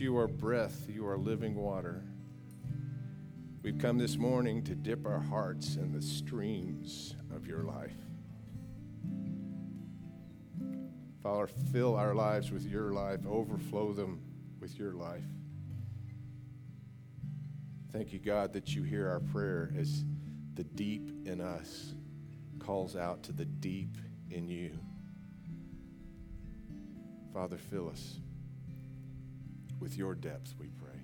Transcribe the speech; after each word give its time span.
You 0.00 0.16
are 0.18 0.28
breath, 0.28 0.86
you 0.88 1.04
are 1.08 1.18
living 1.18 1.56
water. 1.56 2.04
We've 3.62 3.78
come 3.78 3.98
this 3.98 4.16
morning 4.16 4.62
to 4.62 4.76
dip 4.76 5.04
our 5.04 5.18
hearts 5.18 5.74
in 5.74 5.92
the 5.92 6.00
streams 6.00 7.16
of 7.34 7.48
your 7.48 7.64
life. 7.64 7.96
Father, 11.20 11.48
fill 11.72 11.96
our 11.96 12.14
lives 12.14 12.52
with 12.52 12.64
your 12.64 12.92
life, 12.92 13.26
overflow 13.26 13.92
them 13.92 14.20
with 14.60 14.78
your 14.78 14.92
life. 14.92 15.26
Thank 17.90 18.12
you, 18.12 18.20
God, 18.20 18.52
that 18.52 18.76
you 18.76 18.84
hear 18.84 19.08
our 19.08 19.20
prayer 19.20 19.72
as 19.76 20.04
the 20.54 20.62
deep 20.62 21.10
in 21.26 21.40
us 21.40 21.94
calls 22.60 22.94
out 22.94 23.24
to 23.24 23.32
the 23.32 23.46
deep 23.46 23.96
in 24.30 24.48
you. 24.48 24.78
Father, 27.32 27.58
fill 27.58 27.88
us 27.88 28.20
with 29.80 29.96
your 29.96 30.14
depth, 30.14 30.54
we 30.58 30.66
pray. 30.68 31.00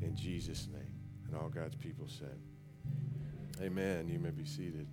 In 0.00 0.16
Jesus' 0.16 0.68
name. 0.72 0.94
And 1.26 1.36
all 1.36 1.48
God's 1.48 1.76
people 1.76 2.06
said, 2.08 2.38
Amen. 3.60 4.08
You 4.08 4.18
may 4.18 4.30
be 4.30 4.44
seated. 4.44 4.86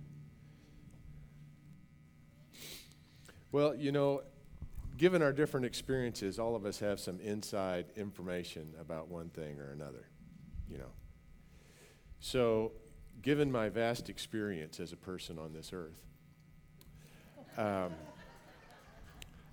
Well, 3.52 3.74
you 3.74 3.92
know, 3.92 4.22
given 4.96 5.22
our 5.22 5.32
different 5.32 5.66
experiences, 5.66 6.38
all 6.38 6.56
of 6.56 6.66
us 6.66 6.80
have 6.80 6.98
some 6.98 7.20
inside 7.20 7.86
information 7.96 8.74
about 8.80 9.08
one 9.08 9.28
thing 9.28 9.60
or 9.60 9.70
another, 9.70 10.08
you 10.68 10.78
know. 10.78 10.90
So, 12.18 12.72
given 13.22 13.50
my 13.52 13.68
vast 13.68 14.08
experience 14.08 14.80
as 14.80 14.92
a 14.92 14.96
person 14.96 15.38
on 15.38 15.52
this 15.52 15.72
earth, 15.72 16.02
um, 17.56 17.92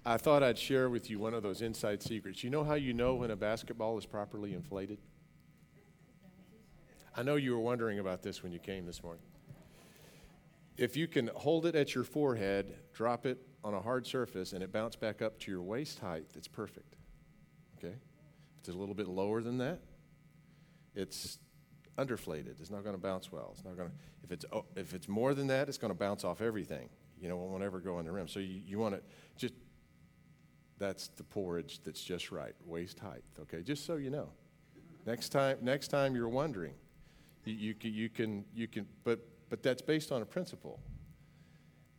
I 0.06 0.18
thought 0.18 0.44
I'd 0.44 0.58
share 0.58 0.90
with 0.90 1.10
you 1.10 1.18
one 1.20 1.34
of 1.34 1.44
those 1.44 1.62
inside 1.62 2.04
secrets. 2.04 2.44
You 2.44 2.50
know 2.50 2.64
how 2.64 2.74
you 2.74 2.94
know 2.94 3.16
when 3.16 3.32
a 3.32 3.36
basketball 3.36 3.98
is 3.98 4.06
properly 4.06 4.54
inflated? 4.54 5.00
I 7.16 7.24
know 7.24 7.36
you 7.36 7.54
were 7.54 7.60
wondering 7.60 8.00
about 8.00 8.22
this 8.22 8.44
when 8.44 8.52
you 8.52 8.60
came 8.60 8.86
this 8.86 9.04
morning. 9.04 9.24
If 10.76 10.98
you 10.98 11.08
can 11.08 11.30
hold 11.36 11.66
it 11.66 11.76
at 11.76 11.96
your 11.96 12.04
forehead, 12.04 12.74
drop 12.94 13.26
it 13.26 13.38
on 13.64 13.74
a 13.74 13.80
hard 13.80 14.06
surface, 14.06 14.52
and 14.54 14.64
it 14.64 14.72
bounce 14.72 14.96
back 14.96 15.22
up 15.22 15.40
to 15.40 15.52
your 15.52 15.62
waist 15.62 16.00
height, 16.00 16.26
it's 16.36 16.48
perfect. 16.48 16.96
Okay? 17.78 17.94
If 17.94 18.60
it's 18.60 18.70
a 18.70 18.78
little 18.78 18.96
bit 18.96 19.08
lower 19.08 19.42
than 19.42 19.60
that, 19.60 19.80
it's 20.96 21.38
underflated. 21.98 22.60
It's 22.60 22.72
not 22.72 22.84
going 22.84 22.96
to 22.96 23.02
bounce 23.02 23.32
well. 23.32 23.52
It's 23.54 23.64
not 23.64 23.78
going 23.78 23.90
to. 23.90 23.96
If 24.24 24.32
it's 24.32 24.46
oh, 24.52 24.66
if 24.76 24.94
it's 24.94 25.08
more 25.08 25.34
than 25.34 25.48
that, 25.48 25.70
it's 25.70 25.78
going 25.78 25.92
to 25.92 25.98
bounce 25.98 26.24
off 26.24 26.42
everything. 26.42 26.90
You 27.20 27.30
know, 27.30 27.36
it 27.36 27.50
won't 27.50 27.64
ever 27.64 27.80
go 27.80 28.00
in 28.00 28.06
the 28.06 28.12
rim. 28.12 28.28
So 28.28 28.40
you, 28.40 28.62
you 28.66 28.80
want 28.80 28.96
to 28.96 29.02
just 29.38 29.54
that's 30.84 31.08
the 31.08 31.24
porridge 31.24 31.80
that's 31.86 32.04
just 32.04 32.30
right, 32.30 32.54
waist 32.66 33.00
height. 33.00 33.24
Okay, 33.42 33.62
just 33.64 33.86
so 33.86 33.96
you 33.96 34.10
know. 34.10 34.30
Next 35.06 35.30
time, 35.30 35.58
next 35.62 35.88
time 35.88 36.14
you're 36.14 36.28
wondering, 36.28 36.74
you, 37.46 37.54
you, 37.54 37.74
can, 37.74 37.94
you 37.94 38.10
can, 38.10 38.46
you 38.54 38.68
can, 38.68 38.86
but 39.06 39.20
but 39.50 39.64
that's 39.64 39.82
based 39.82 40.12
on 40.12 40.22
a 40.22 40.26
principle, 40.26 40.82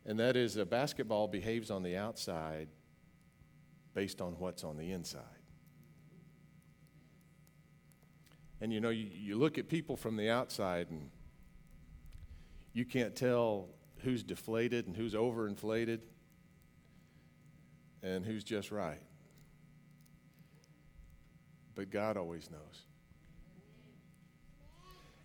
and 0.05 0.19
that 0.19 0.35
is 0.35 0.57
a 0.57 0.65
basketball 0.65 1.27
behaves 1.27 1.71
on 1.71 1.81
the 1.81 1.97
outside 1.97 2.67
based 3.95 4.21
on 4.21 4.33
what's 4.33 4.63
on 4.63 4.77
the 4.77 4.91
inside. 4.91 5.23
And 8.61 8.71
you 8.71 8.81
know, 8.81 8.89
you, 8.89 9.07
you 9.11 9.35
look 9.35 9.57
at 9.57 9.67
people 9.67 9.95
from 9.95 10.15
the 10.15 10.29
outside 10.29 10.91
and 10.91 11.09
you 12.73 12.85
can't 12.85 13.15
tell 13.15 13.69
who's 13.99 14.21
deflated 14.21 14.85
and 14.85 14.95
who's 14.95 15.13
overinflated 15.13 16.01
and 18.05 18.23
who's 18.23 18.43
just 18.43 18.71
right. 18.71 19.01
But 21.73 21.89
God 21.89 22.17
always 22.17 22.49
knows. 22.51 22.83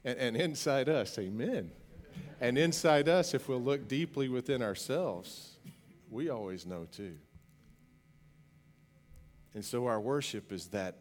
And, 0.03 0.19
and 0.19 0.37
inside 0.37 0.88
us, 0.88 1.19
amen. 1.19 1.71
And 2.41 2.56
inside 2.56 3.09
us, 3.09 3.34
if 3.34 3.49
we'll 3.49 3.60
look 3.60 3.87
deeply 3.87 4.28
within 4.28 4.62
ourselves, 4.62 5.59
we 6.10 6.31
always 6.31 6.65
know 6.65 6.87
too. 6.91 7.16
And 9.53 9.65
so 9.65 9.87
our 9.87 10.00
worship 10.00 10.50
is 10.50 10.69
that 10.69 10.97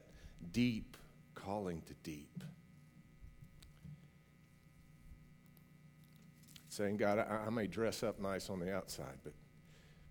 deep 0.52 0.98
calling 1.34 1.82
to 1.84 1.94
deep. 2.03 2.44
Saying, 6.68 6.98
God, 6.98 7.20
I, 7.20 7.46
I 7.48 7.50
may 7.50 7.68
dress 7.68 8.03
up 8.03 8.20
nice 8.20 8.50
on 8.50 8.59
the 8.59 8.76
outside, 8.76 9.18
but 9.24 9.34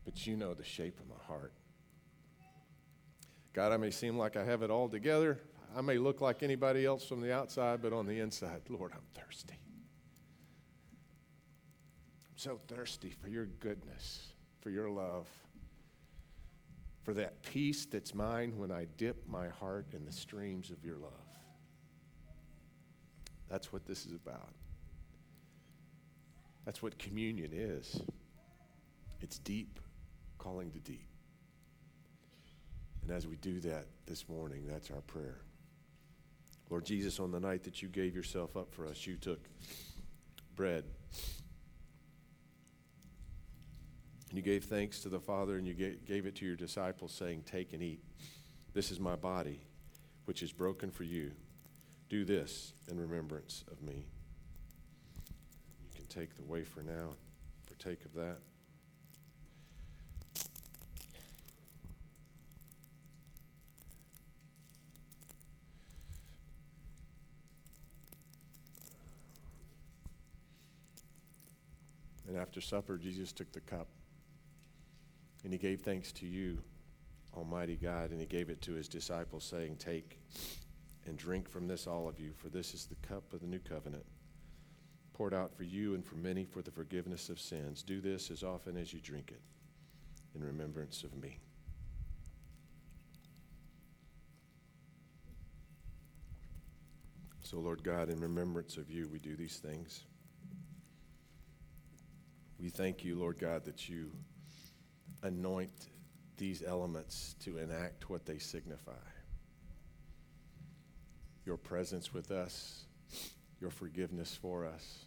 but 0.09 0.27
you 0.27 0.39
know 0.39 0.55
the 0.55 0.65
shape 0.65 0.99
of 1.01 1.07
my 1.07 1.23
heart. 1.27 1.53
God, 3.53 3.73
I 3.73 3.77
may 3.77 3.91
seem 3.91 4.17
like 4.17 4.37
I 4.37 4.45
have 4.45 4.63
it 4.63 4.71
all 4.71 4.89
together. 4.89 5.41
I 5.77 5.81
may 5.81 5.99
look 5.99 6.21
like 6.21 6.43
anybody 6.43 6.85
else 6.87 7.05
from 7.05 7.21
the 7.21 7.33
outside, 7.33 7.83
but 7.83 7.93
on 7.93 8.07
the 8.07 8.21
inside, 8.21 8.63
Lord, 8.69 8.93
I'm 8.95 9.03
thirsty. 9.15 9.59
I'm 12.31 12.37
so 12.37 12.61
thirsty 12.69 13.11
for 13.11 13.29
your 13.29 13.47
goodness, 13.47 14.33
for 14.61 14.71
your 14.71 14.89
love, 14.89 15.29
for 17.03 17.15
that 17.15 17.43
peace 17.43 17.87
that's 17.87 18.15
mine 18.15 18.57
when 18.57 18.71
I 18.71 18.87
dip 18.97 19.27
my 19.29 19.49
heart 19.49 19.87
in 19.93 20.05
the 20.05 20.13
streams 20.13 20.71
of 20.71 20.85
your 20.85 20.97
love. 20.97 21.13
That's 23.49 23.73
what 23.73 23.87
this 23.87 24.05
is 24.05 24.13
about. 24.13 24.53
That's 26.65 26.83
what 26.83 26.99
communion 26.99 27.51
is. 27.55 28.03
It's 29.21 29.39
deep 29.39 29.81
calling 30.37 30.71
to 30.73 30.79
deep. 30.81 31.09
And 33.09 33.17
as 33.17 33.27
we 33.27 33.37
do 33.37 33.59
that 33.61 33.87
this 34.05 34.29
morning, 34.29 34.67
that's 34.69 34.91
our 34.91 35.01
prayer. 35.01 35.39
Lord 36.69 36.85
Jesus, 36.85 37.19
on 37.19 37.31
the 37.31 37.41
night 37.41 37.63
that 37.65 37.81
you 37.81 37.89
gave 37.89 38.15
yourself 38.15 38.55
up 38.55 38.71
for 38.71 38.87
us, 38.87 39.07
you 39.07 39.17
took 39.17 39.41
bread. 40.55 40.85
And 44.29 44.37
you 44.37 44.43
gave 44.43 44.65
thanks 44.65 45.01
to 45.01 45.09
the 45.09 45.19
Father 45.19 45.57
and 45.57 45.67
you 45.67 45.73
gave, 45.73 46.27
it 46.27 46.35
to 46.37 46.45
your 46.45 46.55
disciples, 46.55 47.11
saying, 47.15 47.45
Take 47.47 47.73
and 47.73 47.83
eat. 47.83 48.05
This 48.75 48.91
is 48.91 49.01
my 49.01 49.17
body, 49.17 49.63
which 50.27 50.43
is 50.43 50.53
broken 50.53 50.91
for 50.91 51.05
you. 51.05 51.31
Do 52.11 52.27
this 52.27 52.75
in 52.91 53.01
remembrance 53.01 53.65
of 53.73 53.81
me. 53.81 54.05
You 55.81 55.97
can 55.97 56.05
take 56.09 56.37
the 56.37 56.45
wafer 56.45 56.83
now, 56.83 57.15
partake 57.67 58.05
of 58.05 58.13
that. 58.17 58.37
And 72.29 72.37
after 72.37 72.61
supper, 72.61 72.99
Jesus 72.99 73.33
took 73.33 73.51
the 73.53 73.61
cup 73.61 73.89
and 75.45 75.53
he 75.53 75.59
gave 75.59 75.81
thanks 75.81 76.13
to 76.13 76.27
you, 76.27 76.59
Almighty 77.35 77.77
God, 77.77 78.11
and 78.11 78.21
he 78.21 78.27
gave 78.27 78.51
it 78.51 78.61
to 78.63 78.75
his 78.75 78.87
disciples, 78.87 79.45
saying, 79.45 79.77
Take 79.77 80.21
and 81.07 81.17
drink 81.17 81.49
from 81.49 81.67
this, 81.67 81.87
all 81.87 82.07
of 82.07 82.21
you, 82.21 82.33
for 82.37 82.51
this 82.51 82.75
is 82.75 82.85
the 82.85 82.97
cup 83.07 83.33
of 83.33 83.41
the 83.41 83.47
new 83.47 83.61
covenant, 83.61 84.05
poured 85.15 85.33
out 85.33 85.57
for 85.57 85.65
you 85.65 85.95
and 85.95 86.05
for 86.05 86.17
many 86.17 86.45
for 86.45 86.61
the 86.61 86.71
forgiveness 86.71 87.31
of 87.31 87.41
sins. 87.41 87.83
Do 87.83 88.01
this 88.01 88.31
as 88.31 88.43
often 88.43 88.77
as 88.77 88.93
you 88.93 89.01
drink 89.01 89.31
it 89.31 89.41
in 90.35 90.45
remembrance 90.45 91.05
of 91.05 91.17
me. 91.17 91.39
So, 97.43 97.59
Lord 97.59 97.83
God, 97.83 98.11
in 98.11 98.21
remembrance 98.21 98.77
of 98.77 98.91
you, 98.91 99.09
we 99.11 99.19
do 99.19 99.35
these 99.35 99.57
things. 99.57 100.05
We 102.59 102.71
thank 102.71 103.05
you, 103.05 103.19
Lord 103.19 103.39
God, 103.39 103.65
that 103.67 103.89
you 103.89 104.11
anoint 105.23 105.89
these 106.37 106.63
elements 106.63 107.35
to 107.41 107.59
enact 107.59 108.11
what 108.11 108.25
they 108.27 108.39
signify 108.39 108.93
your 111.45 111.57
presence 111.57 112.13
with 112.13 112.31
us, 112.31 112.85
your 113.59 113.71
forgiveness 113.71 114.39
for 114.41 114.67
us, 114.67 115.07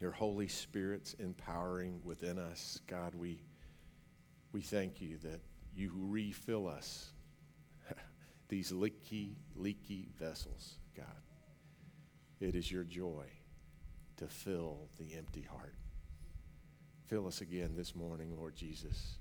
your 0.00 0.12
Holy 0.12 0.46
Spirit's 0.46 1.14
empowering 1.14 2.00
within 2.04 2.38
us. 2.38 2.80
God, 2.86 3.14
we, 3.14 3.42
we 4.52 4.60
thank 4.60 5.00
you 5.00 5.18
that 5.18 5.40
you 5.74 5.90
refill 5.94 6.68
us, 6.68 7.12
these 8.48 8.70
leaky, 8.70 9.36
leaky 9.56 10.10
vessels, 10.16 10.78
God. 10.96 11.06
It 12.40 12.54
is 12.54 12.70
your 12.70 12.84
joy 12.84 13.24
to 14.18 14.28
fill 14.28 14.88
the 14.98 15.14
empty 15.14 15.42
heart. 15.42 15.74
Fill 17.12 17.26
us 17.26 17.42
again 17.42 17.74
this 17.76 17.94
morning, 17.94 18.34
Lord 18.38 18.56
Jesus. 18.56 19.18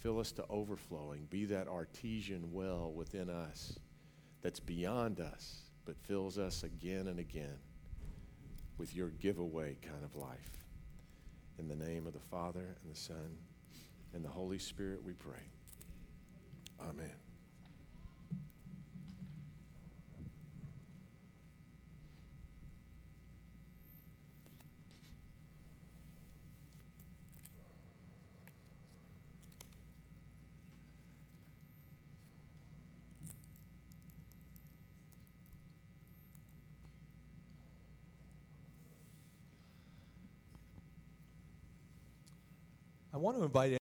Fill 0.00 0.18
us 0.18 0.32
to 0.32 0.44
overflowing. 0.50 1.28
Be 1.30 1.44
that 1.44 1.68
artesian 1.68 2.50
well 2.50 2.92
within 2.92 3.30
us 3.30 3.78
that's 4.40 4.58
beyond 4.58 5.20
us, 5.20 5.70
but 5.84 5.96
fills 5.96 6.36
us 6.36 6.64
again 6.64 7.06
and 7.06 7.20
again 7.20 7.60
with 8.76 8.96
your 8.96 9.10
giveaway 9.10 9.76
kind 9.82 10.02
of 10.02 10.16
life. 10.16 10.66
In 11.60 11.68
the 11.68 11.76
name 11.76 12.08
of 12.08 12.12
the 12.12 12.18
Father 12.18 12.74
and 12.82 12.92
the 12.92 12.98
Son 12.98 13.36
and 14.14 14.24
the 14.24 14.28
Holy 14.28 14.58
Spirit, 14.58 15.00
we 15.04 15.12
pray. 15.12 15.44
Amen. 16.80 17.14
Want 43.22 43.38
to 43.38 43.44
invite 43.44 43.70